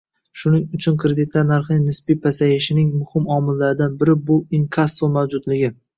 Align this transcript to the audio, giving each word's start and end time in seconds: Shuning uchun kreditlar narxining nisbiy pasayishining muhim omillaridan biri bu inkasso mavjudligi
Shuning 0.43 0.61
uchun 0.77 0.95
kreditlar 1.03 1.45
narxining 1.51 1.83
nisbiy 1.89 2.17
pasayishining 2.25 2.89
muhim 3.03 3.29
omillaridan 3.39 3.95
biri 4.03 4.17
bu 4.31 4.43
inkasso 4.61 5.15
mavjudligi 5.21 5.75